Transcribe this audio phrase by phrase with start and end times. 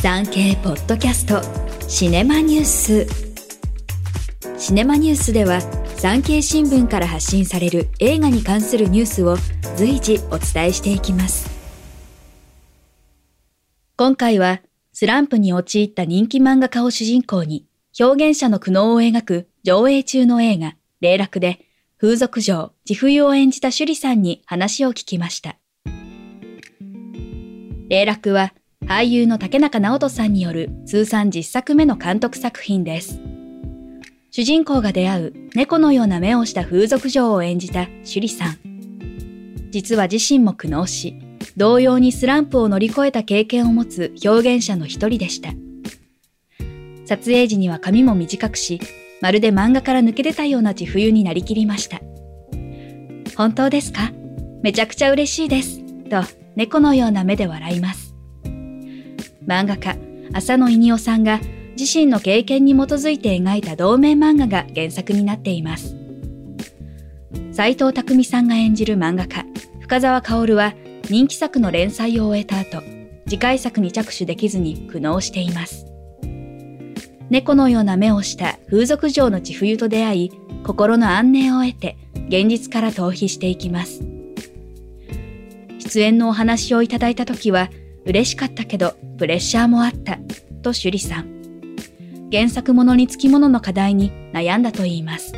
[0.00, 1.42] 産経ポッドキャスト
[1.88, 3.06] シネマニュース
[4.56, 5.60] シネマニュースでは
[5.96, 9.36] 産経新聞から発信される映画に関するニュースを
[9.76, 11.50] 随時お伝えしていきます
[13.96, 14.60] 今回は
[14.92, 17.66] スランプに陥った人気漫画家を主人公に
[17.98, 21.64] 表現者の苦悩を描く上映中の映画霊落で
[22.00, 25.56] 風俗嬢、自冬を演じた趣里さんに話を聞きました。
[27.88, 28.52] 霊落は
[28.88, 33.20] 俳優の竹中直人さんによる通算10作目の監督作品です。
[34.30, 39.70] 主人公が出会う猫のような目をした風俗嬢を演じた趣里さん。
[39.70, 41.20] 実は自身も苦悩し、
[41.54, 45.50] 同様にスランプを乗り越えた経験を持つ表現者の一人でした。
[47.04, 48.80] 撮影時には髪も短くし、
[49.20, 52.00] まるで漫画から抜け出たような自冬になりきりました。
[53.36, 54.12] 本当ですか？
[54.62, 55.82] めちゃくちゃ嬉しいです。
[56.08, 56.22] と
[56.56, 58.07] 猫のような目で笑います。
[59.48, 59.96] 漫画家、
[60.34, 61.40] 浅野稲夫さんが
[61.78, 65.96] 自身の経験に基づいて描いた同名漫画が原作になっています。
[67.52, 69.46] 斎藤匠さんが演じる漫画家、
[69.80, 70.74] 深沢薫は
[71.08, 72.82] 人気作の連載を終えた後、
[73.26, 75.86] 次回作に着手できずに苦悩しています。
[77.30, 81.96] 猫のような目をした風俗嬢の千冬と出会い、心の安寧を得て
[82.28, 84.02] 現実から逃避していきます。
[85.78, 87.70] 出演のお話をいただいた時は、
[88.08, 90.16] 嬉しかったけど、プレッシャーもあった、
[90.62, 91.76] と趣里さん。
[92.32, 95.34] 原作ものにつきものの課題に悩んだといいます。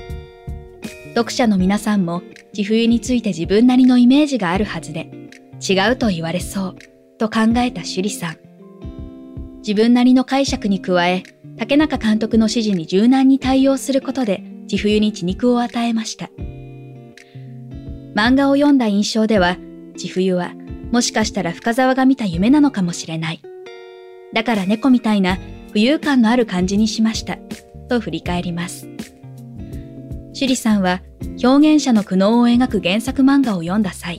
[1.16, 5.10] 読者の皆さんも、地冬について自分なりのイメージがあるはずで、
[5.68, 6.76] 違うと言われそう、
[7.18, 8.36] と考えた趣里さん。
[9.62, 11.24] 自分なりの解釈に加え、
[11.56, 16.30] 竹中監督の指示に柔軟に対応することで、地冬に血肉を与えました。
[18.14, 19.56] 漫画を読んだ印象では、
[19.96, 20.52] 地冬は
[20.90, 23.40] もしかしたら深沢が見た夢なのかもしれない。
[24.32, 25.38] だから猫みたいな
[25.72, 27.38] 浮遊感のある感じにしました。
[27.88, 28.86] と振り返ります。
[30.40, 31.02] 趣里さんは
[31.42, 34.18] 表現者の苦悩を描く原作漫画を読んだ際、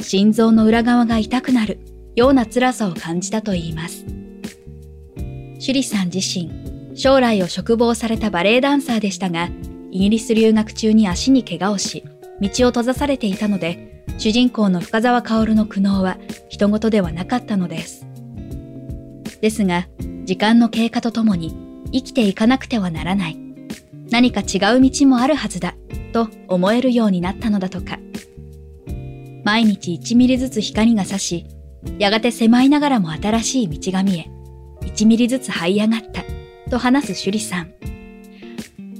[0.00, 1.78] 心臓の裏側が痛くなる
[2.16, 4.04] ような辛さを感じたといいます。
[5.16, 6.50] 趣里さん自身、
[6.96, 9.48] 将来を嘱望されたバレエダンサーでしたが、
[9.90, 12.04] イギリス留学中に足に怪我をし、
[12.40, 18.06] 道を閉ざされていたので、主人公の深沢薫の苦悩は人事ではなかったのです。
[19.40, 19.86] ですが、
[20.24, 21.54] 時間の経過とともに
[21.92, 23.38] 生きていかなくてはならない。
[24.10, 25.74] 何か違う道もあるはずだ、
[26.12, 27.98] と思えるようになったのだとか。
[29.44, 31.46] 毎日1ミリずつ光が差し、
[31.98, 34.30] やがて狭いながらも新しい道が見え、
[34.82, 36.24] 1ミリずつ這い上がった、
[36.70, 37.72] と話す趣里さん。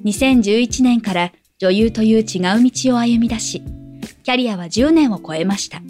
[0.05, 2.25] 2011年から女優という違う
[2.63, 3.63] 道を歩み出し、
[4.29, 5.81] キャリアは10年を超えました。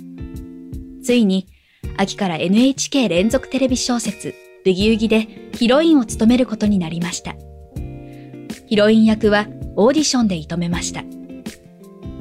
[1.02, 1.48] ついに、
[1.96, 4.32] 秋から NHK 連続テレビ小説、
[4.64, 7.34] ブギウギでヒロインを務めることになりました。
[8.68, 11.02] ヒロイン役はオーディションで射止めました。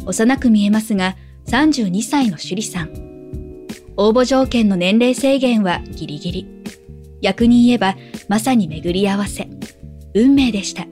[0.07, 2.89] 幼く見えますが、32歳の趣里さん。
[3.95, 6.47] 応募条件の年齢制限はギリギリ。
[7.21, 7.95] 逆に言えば、
[8.27, 9.47] まさに巡り合わせ。
[10.15, 10.87] 運命でした。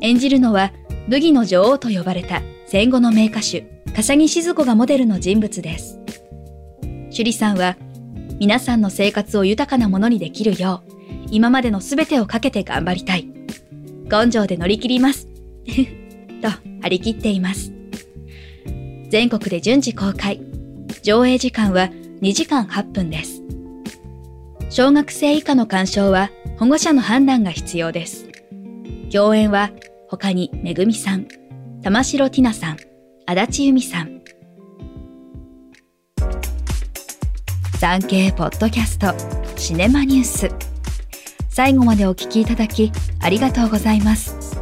[0.00, 0.72] 演じるのは、
[1.08, 3.62] 武技の女王と呼ばれた戦後の名歌手、
[3.94, 5.98] 笠木静子がモデルの人物です。
[6.82, 7.76] 趣里さんは、
[8.38, 10.92] 皆さんの生活を豊かなものにできるよう、
[11.30, 13.28] 今までの全てをかけて頑張りたい。
[14.10, 15.28] 根性で乗り切ります。
[16.40, 16.48] と
[16.80, 17.72] 張り切っています。
[19.10, 20.40] 全国で順次公開。
[21.02, 21.90] 上映時間は
[22.22, 23.42] 2時間8分です。
[24.70, 28.28] 小学生以下の鑑賞は保護者の判断が必要です。
[29.12, 29.70] 共演は
[30.08, 31.28] 他にめぐみさん、
[31.84, 32.78] 玉城ティナさん、
[33.26, 34.22] 足立由美さん。
[37.78, 39.12] 産経ポッドキャスト
[39.58, 40.50] シネマニュース。
[41.50, 42.90] 最後までお聞きいただき
[43.20, 44.56] ありがとうございます。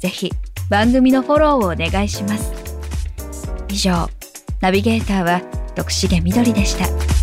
[0.00, 0.32] ぜひ
[0.68, 2.52] 番組のフォローをお願いします。
[3.68, 4.08] 以上、
[4.60, 5.40] ナビゲーターは
[5.76, 7.17] 徳重みどりでした。